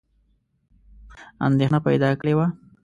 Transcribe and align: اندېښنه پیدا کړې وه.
اندېښنه 1.47 1.79
پیدا 1.87 2.09
کړې 2.19 2.33
وه. 2.37 2.47